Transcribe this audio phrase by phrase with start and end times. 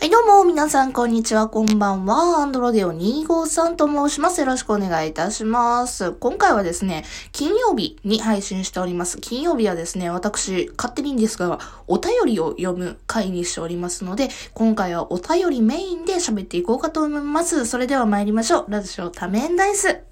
[0.00, 2.38] はい、どうも、皆さん、こんにちは、こんばんは。
[2.38, 4.40] アンドロデオ253と申します。
[4.40, 6.12] よろしくお願いいたします。
[6.12, 9.18] 今回はですね、金曜日に配信しております。
[9.18, 11.58] 金曜日はですね、私、勝手にですが、
[11.88, 17.66] お便りを読む回にしておりますので、今回はお便りメインで喋っていこうかと思います。
[17.66, 18.66] それでは参りましょう。
[18.68, 20.07] ラジオ多面ダイス。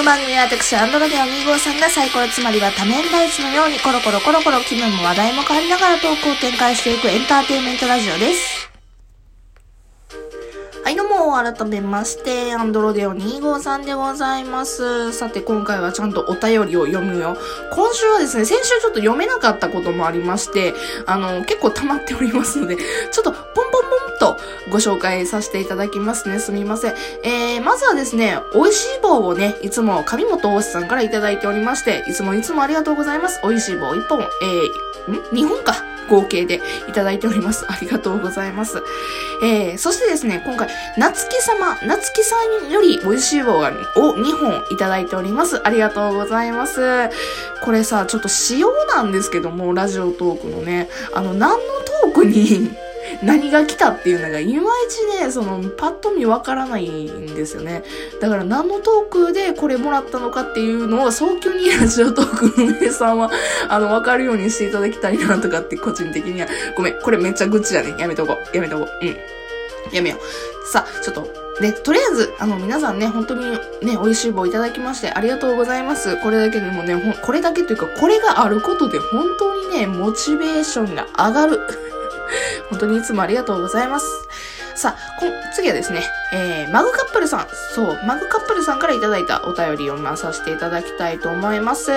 [0.00, 8.70] この番組は私、アンドロデオ253がサイコロつまりは多面ダイスのようにコロコロコロコロ気分も話題も変わりながらトークを展開していくエンターテインメントラジオです。
[10.82, 15.12] はい、どうも、改めまして、アンドロデオ253でございます。
[15.12, 17.36] さて、今回はちゃんとお便りを読むよ。
[17.70, 20.72] 今週はですね、先週ちょっと読めなかったこともありまして、
[21.04, 23.89] あの、結構溜まっておりますので、ちょっとポンポン
[24.20, 24.38] と
[24.70, 26.38] ご紹介させていただきますね。
[26.38, 26.94] すみません。
[27.24, 33.40] えー、まずはですね、美味しい棒をね、いつも上本大志さんからいただいておりまして、いつもいつもありがとうございます。
[33.42, 35.74] 美味しい棒1本、えー、ん ?2 本か。
[36.10, 37.64] 合計でいただいております。
[37.68, 38.82] ありがとうございます。
[39.44, 42.34] えー、そしてですね、今回、夏木様、夏木さ
[42.66, 45.64] んより美味しい棒を2本いただいております。
[45.64, 46.80] ありがとうございます。
[47.62, 51.56] これさ、ちょっと仕様なんですけども、ラジオトークのね、あの、何の
[52.02, 52.70] トークに
[53.22, 57.84] 何が来たっていうのがいまいちね、その、パッと見わからないんですよね。
[58.20, 63.30] だから何のトークでこれもらったのかっていうのを早急にラジオトークの皆さんは、
[63.68, 66.48] あの、わかるようにしていただきたいなとかって個人的には。
[66.76, 67.94] ごめん、これめっちゃ愚痴やね。
[67.98, 68.56] やめとこう。
[68.56, 69.06] やめとこう。
[69.06, 69.16] うん。
[69.92, 70.68] やめよう。
[70.68, 71.28] さあ、ちょっと、
[71.60, 76.16] ね、とりあえず、あの、皆さんね、本当にね、美味しい棒いただきまして、ありがとうございます。
[76.22, 81.89] これだけでもね、ほこれだけというか、これがあることで、本当にね、モチベーションが上がる。
[82.70, 84.06] 本当にいつもありがとうございます。
[84.76, 87.46] さあ、こ次はですね、えー、マグカップルさん。
[87.74, 91.92] そう、マグカップルさんからいただいたお便りを読まさせていただきたいと思います。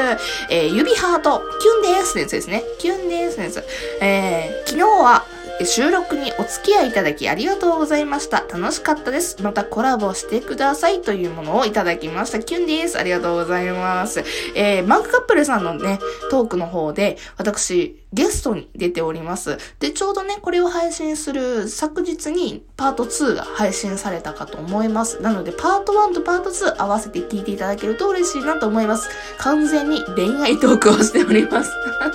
[0.49, 2.63] えー、指ハート、キュンですのやつですね。
[2.79, 3.63] キュンですのやつ。
[4.01, 5.23] えー、昨日は、
[5.65, 8.39] 収録にお付き合いいただきありがとうございました。
[8.39, 9.41] 楽しかったです。
[9.43, 12.39] またコラボしてくださいというものをいただきました。
[12.39, 12.97] キュンです。
[12.97, 14.23] ありがとうございます。
[14.55, 15.99] えー、マグカップルさんのね、
[16.31, 19.57] トークの方で、私、ゲストに出ております。
[19.79, 25.19] で、ちょうどね、これを配信する昨日にパート2が配信されたかと思います。
[25.21, 29.09] なので、パート1とパート2合わせて聞いていただけると嬉しいなと思います。
[29.39, 31.71] 完全に恋愛トークをしております。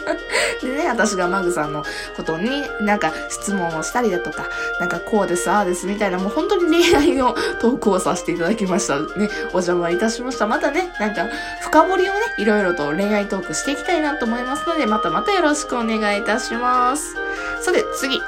[0.63, 1.83] でね、私がマグさんの
[2.17, 4.47] ことになんか質問をしたりだとか、
[4.79, 9.01] なんかこうです、ああですみたいな、もう本当に恋愛のトークをさせていただきました。
[9.01, 10.47] ね、お邪魔いたしました。
[10.47, 11.27] またね、なんか
[11.63, 17.17] 深掘りをね、いろいろと恋愛トークしていきたいなと思いますので、またまたよろしくお願いします願いいたします。
[17.63, 18.21] さて、次。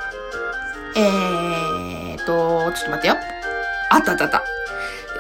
[0.97, 3.17] えーと、ちょっと待ってよ。
[3.91, 4.43] あったあったあった。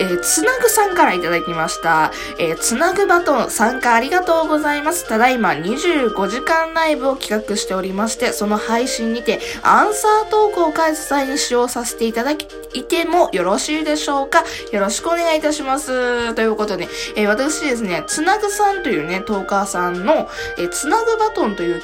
[0.00, 2.10] えー、つなぐさんからいただきました。
[2.38, 5.06] えー、つなぐバトン参加ありがとうございます。
[5.06, 14.42] ただいま25時間ライブを企画しておりまして、その配信にてアンサートークを返す際に使用させていただき、いてもよろしいでしょうか？
[14.72, 16.34] よろしくお願いいたします。
[16.34, 21.82] ということで、えー、私ですね、つなぐさんというね、トーカーさんの、え、つなぐバトンという、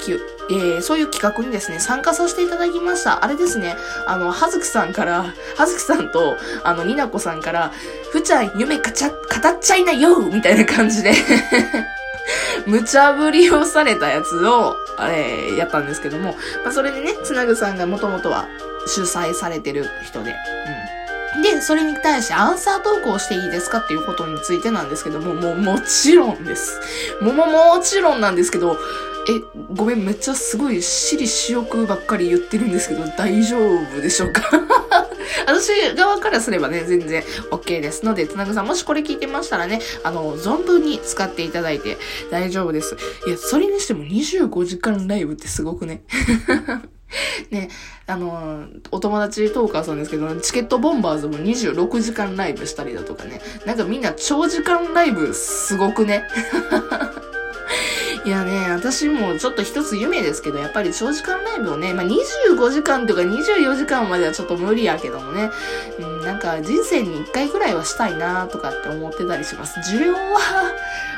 [0.49, 3.25] えー、そういう企画にですね、参加させていただきました。
[3.25, 3.77] あれですね、
[4.07, 7.73] あの、はずきさんから、はずきさんと、あの、になこさんから、
[8.12, 11.12] ふちゃん夢かちゃ、語っちゃいなよみたいな感じで
[12.67, 18.47] 無茶ぶりをされたやつを、あれ、やったんですけども、まあ、それでね、つなぐさんがもともとは
[18.87, 20.34] 主催されてる人で、
[21.37, 21.43] うん。
[21.43, 23.78] で、それに対してアンサートークをしていいですか？
[23.78, 26.81] っていうことについてなんですけども、もうもちろんです。
[27.21, 28.78] もももちろんなんですけど、
[29.29, 29.41] え、
[29.75, 34.43] ごめん、めっちゃすごい私利私欲ばっかり言ってるんですけど、大丈夫でしょうか？
[35.47, 41.99] 私側からすればね、全然 OK ですので、つなぐさん、もしこれ聞いてましたらね、あの、存分に使っていただいて
[42.31, 42.97] 大丈夫です。
[43.27, 46.03] いや、それにしても25時間ライブってすごくね？
[47.51, 47.69] ね、
[48.07, 53.41] あの、お友達トーカーさんですけど、チケットボンバーズも26時間ライブしたりだとかね。
[53.65, 56.25] なんかみんな長時間ライブすごくね？
[58.27, 65.51] いやね、私もちょっと一つ夢ですけど、やっぱり長時間ライブをね、まあ、25時間とか24時間まではちょっと無理やけどもね、
[66.01, 69.78] うん、なんか人生に1回くらいはしたいなとかって思ってたりします。
[69.78, 70.41] 需要は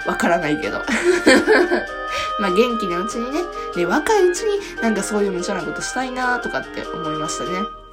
[0.06, 0.82] わからないけど。
[2.40, 3.42] ま元気なうちにね、
[3.74, 7.87] で、若いうちになんかそういう無茶なことしたいなとかって思いましたね。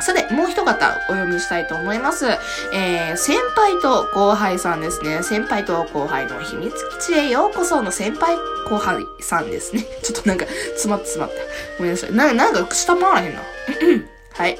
[0.00, 2.26] さて、もう一方お読みしたいと思います。
[2.72, 5.22] えー、先輩と後輩さんですね。
[5.22, 8.36] 先輩と後輩の秘密基地へようこその先輩
[8.68, 9.86] 後輩さんですね。
[10.02, 11.42] ちょっとなんか、詰まって詰まった。
[11.78, 12.12] ごめんなさい。
[12.12, 13.40] な、なんか下回らへんな。
[14.34, 14.58] はい。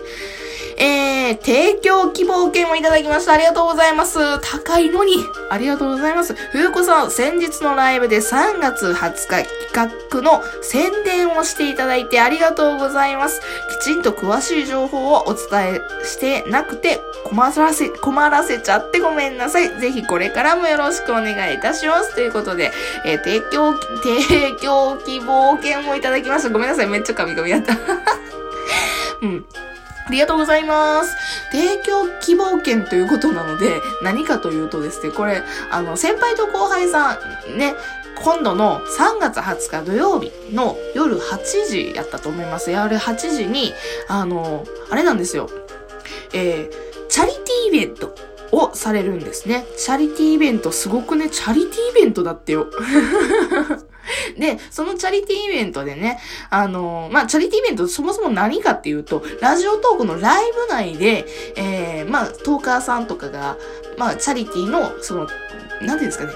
[0.79, 3.33] えー、提供希望券をいただきました。
[3.33, 4.19] ありがとうございます。
[4.41, 5.17] 高いのに。
[5.51, 6.35] ありがとうございます。
[6.35, 13.41] ふうこさん、先日のライブで3月20日企画の宣伝をしていただいてありがとうございます。
[13.81, 19.81] きちんと詳しい情報をお伝えしてなくて困らせ、困らせちゃってごめんなさい。
[19.81, 22.15] ぜひこれからもよろしくお願いいたします。
[22.15, 22.73] ということで、
[23.05, 26.51] えー、提供、提供希望券をいただきました。
[26.51, 26.87] ごめんなさい。
[26.87, 27.77] めっちゃ神々やった。
[30.07, 31.17] ありがとうございます。
[31.51, 37.19] 提供希望券ということなので、何かというとですね、これ、あの、先輩と後輩さ
[37.49, 37.75] ん、ね、
[38.23, 41.39] 今度の3月20日土曜日の夜8
[41.69, 42.71] 時やったと思います。
[42.71, 43.75] 夜8時に、
[44.09, 45.51] あの、あれなんですよ。
[46.33, 48.15] えー、チャリティーイベント
[48.53, 49.67] をされるんですね。
[49.77, 52.69] チャリティーイベント、すごくね、チャリティーイベントだってよ。
[54.39, 56.19] で、そのチャリティーイベントでね、
[56.51, 61.27] あのー、まあ、チャリティーイベントそもそも何かっていうと、ラジオトークのライブ内で、
[61.57, 63.57] えー、まあ、トーカーさんとかが、
[63.99, 66.33] まあ、チャリティーの、その、なんていうんですかね、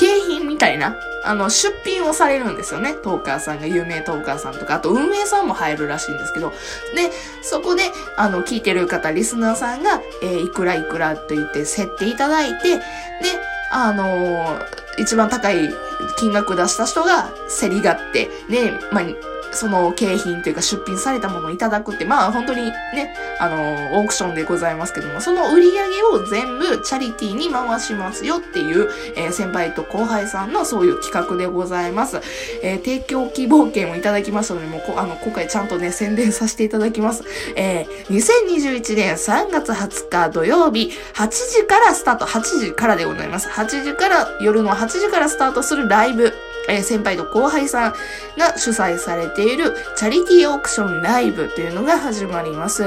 [0.00, 2.94] 景品みたいな、あの、出品をされるんですよね。
[2.94, 6.50] トーカーさんが、有名トーカーさんとか、あと運営さんも入るらしいんですけど、
[6.94, 7.10] で、
[7.42, 7.82] そこで、
[8.16, 12.82] あの、聞いてる方、リスナーさんが、えー、いくらいくらと言って設定いただいて、で、
[13.70, 14.66] あのー、
[14.98, 15.68] 一番高い
[16.16, 17.30] 金額出した人が
[17.60, 19.04] 競り勝って、ね、まあ、
[19.52, 22.64] その景品というか出品されたものをいただくって、まあ本当に
[22.94, 32.20] ね、あの、オークションでございますけども、その売り上げを全部チャリティーに回しますよっていう、えー、先輩と後輩さんのそういう企画でございます。
[32.62, 37.24] えー、提供希望券をいただきましたので、もうあの、今回ちゃんとね、宣伝させていただきます。
[37.56, 43.48] えー、2021年3月20日土曜日、8時からスタート、8時からでございます。
[43.48, 46.32] 8時から、夜の8時からスタートするライブ、
[46.70, 47.92] え、先輩と後輩さん
[48.38, 52.84] が主催されているチャリティーオークションライブというのが始まります。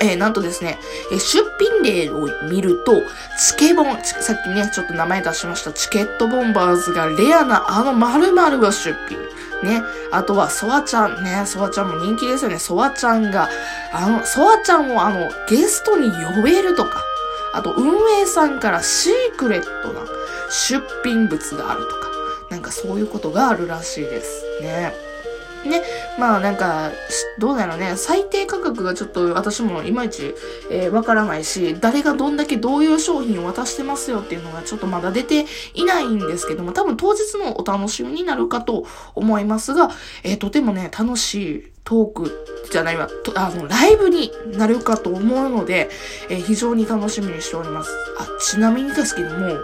[0.00, 0.80] えー、なんとですね、
[1.12, 3.02] えー、出品例を見ると、
[3.38, 9.18] チケボン、さっきね、ちょっと名前出しました、チケットボンバーズがレアなあの〇〇が出品。
[9.62, 9.82] ね。
[10.10, 11.22] あとは、ソワちゃん。
[11.22, 11.44] ね。
[11.46, 12.58] ソワちゃんも人気ですよね。
[12.58, 13.48] ソワちゃんが、
[13.92, 17.02] あの、ソワちゃんをあの、ゲストに呼べるとか。
[17.52, 20.00] あと、運営さんからシークレットな
[20.50, 22.21] 出品物があるとか。
[22.52, 24.92] なんかそういうことがあるらしいですね。
[25.64, 25.80] ね、
[26.18, 26.90] まあなんか、
[27.38, 30.34] どうだろうね、最低価格がちょっと私もいまいち、
[30.70, 38.84] えー、わからないし、誰がどんだけどういう商品を渡してますよっていうのがちょっとまだ出ていないんですけども、多分当日のお楽しみになるかと
[39.14, 39.90] 思いますが、
[40.24, 42.30] えー、とてもね、楽しいトーク
[42.70, 45.90] じゃないわ、あの、ライブになるかと思うので、
[46.28, 47.90] えー、非常に楽しみにしております。
[48.18, 49.58] あ、ちなみにですけども、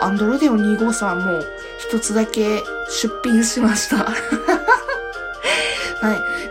[0.00, 1.42] アンドロデオ253も
[1.78, 3.96] 一つだけ出品しました。
[4.06, 4.12] は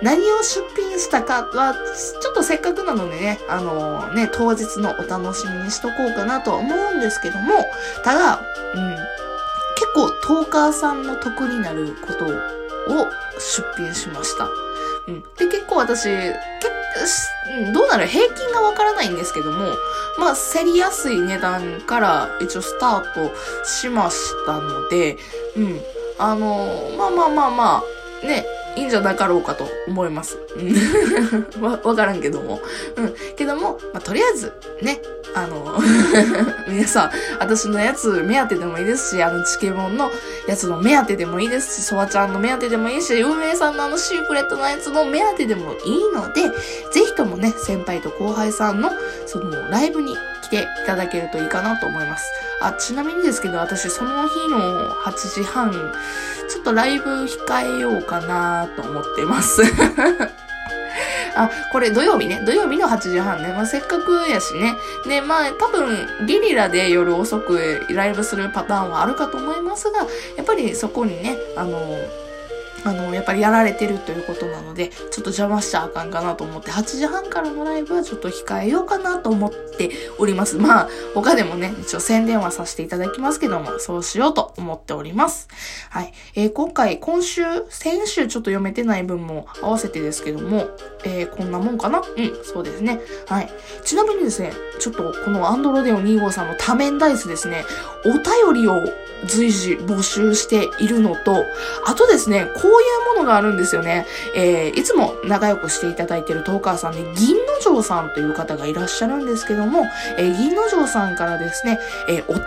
[0.02, 0.04] い。
[0.04, 1.76] 何を出品したかは、
[2.22, 7.54] ちょっとせっかくなのでね、あのー、ね、当日のお楽しみにしとこうかなと思うんですけども、
[8.04, 8.42] ただ、
[8.74, 8.96] うん、
[9.76, 12.30] 結構トーカーさんの得になることを
[13.40, 14.50] 出品しました。
[15.08, 15.22] うん。
[15.38, 16.76] で、結構私、結
[17.74, 19.74] どうなる平均がわからないんですけども、
[20.18, 23.36] まあ、競りやすい値段から一応スタート
[23.66, 25.18] しましたので、
[25.58, 25.82] うん。
[26.18, 27.84] あのまあまあまあま
[28.24, 28.46] あ、ね、
[28.78, 30.38] いいんじゃなかろうかと思います。
[31.60, 32.62] わ、わからんけども。
[32.96, 33.16] うん。
[33.36, 35.02] けども、まあ、とりあえず、ね、
[35.36, 35.78] あの、
[36.68, 40.10] 皆さん、私のやつ目当てでもいいですし、あの、チケモンの
[40.48, 46.44] やつの目当てでもいいですし、ソワちゃんの目当てでもいいし、運営さんのあのシークレットのやつの目当てでもいいので、
[46.92, 48.92] ぜひともね、先輩と後輩さんの、
[49.26, 52.32] その、ライブに来ていただけるといいかなと思います。
[52.62, 55.72] あ、ちなみにですけど、私その日の8時半、
[56.48, 59.62] ちょっとライブ控えようかなと思ってます。
[61.36, 62.42] あ、これ土曜日ね。
[62.46, 63.50] 土曜日の8時半ね。
[63.50, 64.76] まあ、せっかくやしね。
[65.08, 70.00] で、まあ、多分、ゲリラで夜遅くライブするパターンはあるかと思いますが、
[70.38, 71.98] やっぱりそこにね、あの、
[72.86, 79.90] あの、やっぱりやられてるということなので、ちょっと邪魔しちゃあかんかなと思って、8時半からのライブはちょっと控えようかなと思って
[80.20, 80.58] おります。
[80.58, 85.48] まあ、他でもね、一応宣伝はさせていただきますけども、そうしようと思っております。
[85.90, 86.14] はい。
[86.36, 90.68] えー、今回、今週、先週ちょっと読めてない分も合わせてですけども、
[91.04, 92.00] えー、こんなもんかな？
[92.00, 93.00] うん、そうですね。
[93.28, 93.50] はい。
[93.84, 97.66] ちなみにですね、ちょっとこのアンドロデオ2号さんの多面ダイスですね、
[98.06, 98.10] お
[98.54, 98.84] 便りを
[99.26, 101.46] 随時募集しているのと、
[101.86, 104.06] あとですね、こういうものがあるんですよね。
[104.36, 109.86] えー、いつも仲良くしていただいているトーカーさんで、銀の城さんという方がいらっしゃるんですけども、
[110.18, 111.80] えー、銀の城さんからですね、
[112.10, 112.44] えー、お便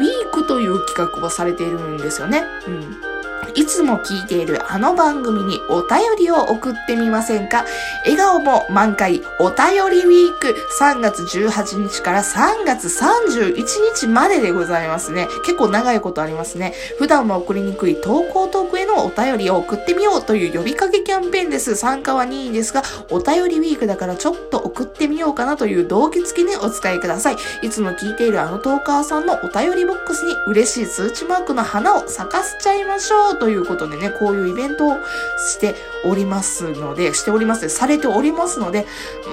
[0.00, 2.44] りウィークという企画をされているんですよね。
[2.66, 3.13] うん。
[3.54, 7.64] いつも聞いているあの番組にお便りを送ってみませんか？
[8.04, 13.54] 笑顔も満開お便りウィーク3月18日から3月31
[13.94, 15.28] 日まででございますね。
[15.44, 16.74] 結構長いことありますね。
[16.98, 21.76] 普段は送りにくい投稿トークへのお便りを送ってみようという呼びかけキャンペーンです。
[21.76, 27.36] 参加は任意ですが、お便りウィークだからちょっと送ってみようかなという動機付きでお使いください。
[27.62, 34.98] いつも聞いているあのトーカーさんのお便りボックスに嬉しい通知マークの花を咲かせちゃいましょうということでね、こういうイベントを
[35.38, 35.74] して
[36.04, 38.86] おりますので、しておりますされておりますので、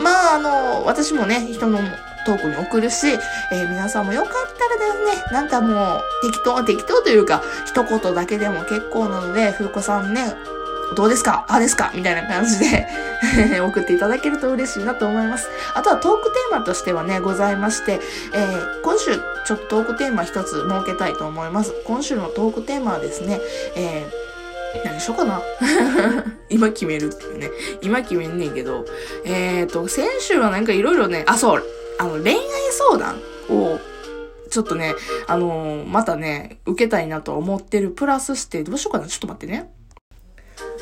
[0.03, 1.79] まあ、あの、私もね、人の
[2.25, 3.07] トークに送るし、
[3.51, 10.35] えー、皆さんもよかったらですね、なんかもう、適当、適当というか、一言だけでも結構なので、ふうこさんね、
[10.95, 11.45] どうですか？
[11.47, 11.91] ああですか？
[11.95, 12.87] みたいな感じで
[13.61, 15.47] 送っていただけると嬉しいなと思います。
[15.73, 17.99] あとはトークテーマとしてはね、ございまして、
[18.33, 21.73] えー、今週ちょっとトークテーマ一つ設けたいと思います。
[21.85, 23.39] 今週のトークテーマはですね、
[23.75, 24.21] えー
[24.85, 25.41] 何しようかな？
[26.47, 27.51] 今決めるっていうね。
[27.81, 28.85] 今決めんねんけど。
[29.25, 31.63] えっ、ー、と、先週はなんかいろいろね、あ、そう、
[31.99, 32.39] あの、恋愛
[32.71, 33.19] 相談
[33.49, 33.79] を、
[34.49, 34.95] ちょっとね、
[35.27, 37.89] あのー、またね、受けたいなと思ってる。
[37.89, 39.07] プラスして、どうしようかな？
[39.07, 39.69] ちょっと待ってね。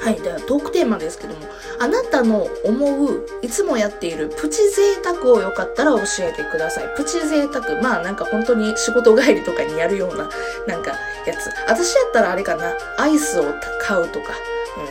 [0.01, 0.21] はい。
[0.21, 1.45] では、トークテーマですけども、
[1.79, 6.95] あなたの思う、いつもやっているプチ贅沢をよかったら教えてください。
[6.95, 7.81] プチ贅沢。
[7.81, 10.29] まあなんか本当に仕事帰りとかにやるような、
[10.67, 10.91] なんか
[11.25, 11.49] やつ。
[11.67, 13.43] 私やったらあれかな、アイスを
[13.81, 14.33] 買うとか、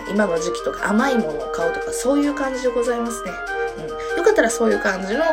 [0.06, 3.57] うん、今の時期とか甘いものを買うとか、そういう感じでございますね。
[4.38, 5.24] ったらそういう感じの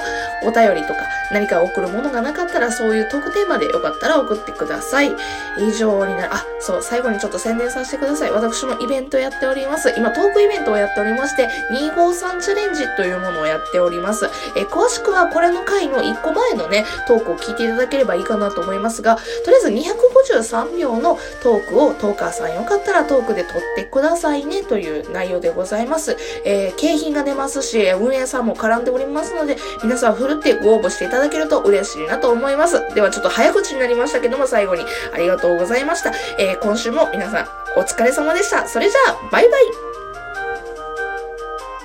[0.43, 5.11] お便りとか、何か送るものがなかったらそういうトークテーマでよかったら送ってください。
[5.57, 8.31] 以上になる、あ、そう、最後にちょっと宣伝させてください。
[8.31, 9.93] 私もイベントやっております。
[9.97, 14.25] 今トークイベントをやっておりまして、253チャレンジというものをやっております。
[14.55, 26.17] え詳しくはこれの回の1個前のね、トークを聞いていただければいいかなと思いますが、とりあえず253秒のトークをトーカーさんよかったらトークで撮ってくださいねという内容でございます。
[26.45, 32.81] えー、景品が出ますし、運営さんも絡んでおりますので、皆さんふるってご応募していただけると嬉しいなと思います。
[32.95, 34.83] ではちょっと早口になりましたけども、最後に
[35.13, 36.11] ありがとうございました。
[36.39, 37.47] えー、今週も皆さん
[37.77, 38.67] お疲れ様でした。
[38.67, 39.84] それじゃあ、バイバイ